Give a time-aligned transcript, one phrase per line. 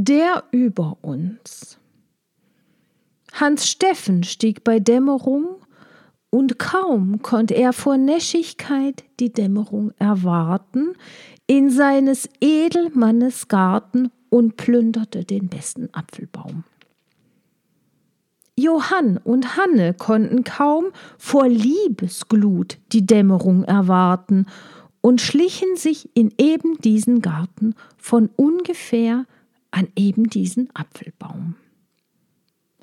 [0.00, 1.76] Der über uns.
[3.32, 5.56] Hans Steffen stieg bei Dämmerung,
[6.30, 10.92] und kaum konnte er vor Näschigkeit die Dämmerung erwarten,
[11.48, 16.62] in seines Edelmannes Garten und plünderte den besten Apfelbaum.
[18.54, 24.46] Johann und Hanne konnten kaum vor Liebesglut die Dämmerung erwarten
[25.00, 29.24] und schlichen sich in eben diesen Garten von ungefähr
[29.70, 31.56] an eben diesen Apfelbaum.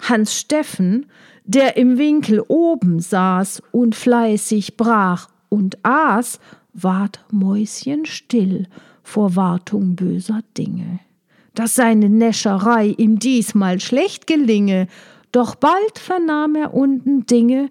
[0.00, 1.06] Hans Steffen,
[1.44, 6.40] der im Winkel oben saß und fleißig brach und aß,
[6.72, 8.66] ward mäuschenstill
[9.02, 11.00] vor Wartung böser Dinge.
[11.54, 14.86] Dass seine Näscherei ihm diesmal schlecht gelinge,
[15.32, 17.68] doch bald vernahm er unten Dinge,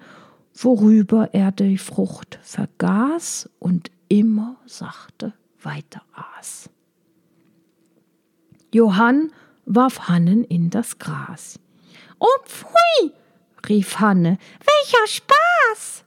[0.53, 6.69] worüber er die Frucht vergaß und immer sachte weiter aß.
[8.71, 9.31] Johann
[9.65, 11.59] warf Hannen in das Gras.
[12.19, 13.11] Oh pfui,
[13.67, 16.03] rief Hanne, welcher Spaß!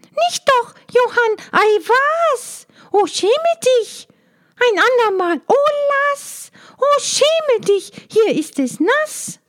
[0.00, 2.66] Nicht doch, Johann, ei was!
[2.92, 3.32] Oh, schäme
[3.64, 4.08] dich!
[4.56, 5.54] Ein andermal, oh
[6.12, 6.50] lass!
[6.78, 9.40] Oh, schäme dich, hier ist es nass!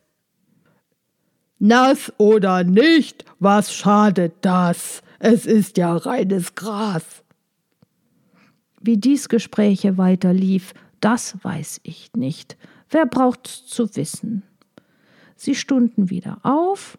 [1.59, 5.01] Nass oder nicht, was schadet das?
[5.19, 7.03] Es ist ja reines Gras.
[8.79, 12.57] Wie dies Gespräche weiter lief, das weiß ich nicht.
[12.89, 14.43] Wer braucht's zu wissen?
[15.35, 16.97] Sie stunden wieder auf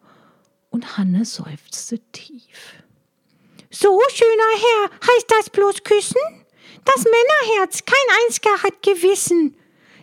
[0.71, 2.83] und Hanne seufzte tief.
[3.71, 6.21] So, schöner Herr, heißt das bloß küssen?
[6.85, 9.57] Das Männerherz, kein einziger hat Gewissen.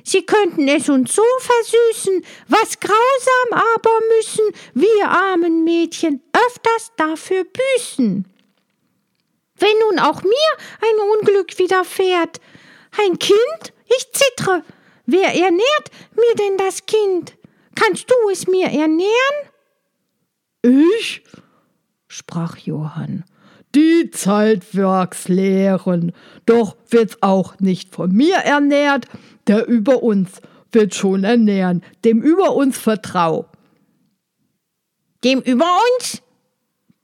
[0.04, 7.44] Sie könnten es uns so versüßen, was grausam aber müssen wir armen Mädchen öfters dafür
[7.44, 8.28] büßen.
[9.58, 10.52] Wenn nun auch mir
[10.82, 12.40] ein Unglück widerfährt,
[13.00, 14.64] ein Kind, ich zittre,
[15.06, 17.38] wer ernährt mir denn das Kind?
[17.76, 19.10] Kannst du es mir ernähren?
[20.62, 21.24] Ich?
[22.08, 23.26] sprach Johann.
[23.76, 26.14] Die Zeit wirks lehren,
[26.46, 29.08] doch wird's auch nicht von mir ernährt,
[29.48, 30.42] der über uns
[30.72, 33.50] wird schon ernähren, dem über uns vertrau.
[35.26, 35.66] Dem über
[35.98, 36.22] uns?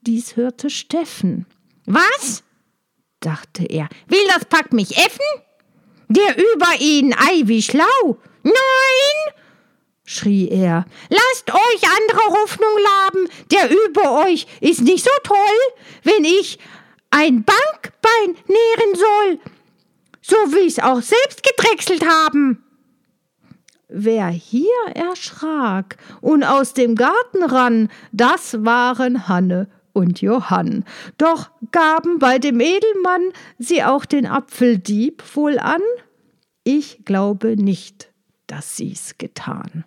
[0.00, 1.46] Dies hörte Steffen.
[1.84, 2.42] Was?
[3.20, 3.88] dachte er.
[4.08, 5.42] Will das Pack mich effen?
[6.12, 8.18] Der über ihn, ei, wie schlau.
[8.42, 9.34] Nein,
[10.04, 10.84] schrie er.
[11.08, 15.36] Lasst euch andere Hoffnung laben, der über euch ist nicht so toll,
[16.02, 16.58] wenn ich
[17.10, 19.38] ein Bankbein nähren soll,
[20.20, 22.62] so wie ich's auch selbst gedrechselt haben.
[23.88, 30.84] Wer hier erschrak und aus dem Garten rann, das waren Hanne und Johann.
[31.16, 35.82] Doch gaben bei dem Edelmann sie auch den Apfeldieb wohl an?
[36.64, 38.12] Ich glaube nicht,
[38.46, 39.84] dass sie's getan.